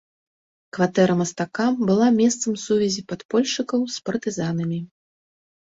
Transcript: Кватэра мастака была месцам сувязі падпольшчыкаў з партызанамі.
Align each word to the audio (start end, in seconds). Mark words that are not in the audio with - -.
Кватэра 0.77 1.15
мастака 1.19 1.67
была 1.89 2.07
месцам 2.21 2.53
сувязі 2.65 3.01
падпольшчыкаў 3.15 3.79
з 3.99 4.05
партызанамі. 4.11 4.79